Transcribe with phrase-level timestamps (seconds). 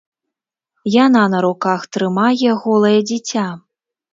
[1.05, 3.45] Яна на руках трымае голае дзіця.